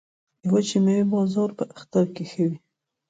د 0.41 0.43
وچې 0.53 0.77
میوې 0.85 1.05
بازار 1.13 1.49
په 1.57 1.63
اختر 1.75 2.05
کې 2.15 2.23
ښه 2.31 2.43
وي 2.49 2.57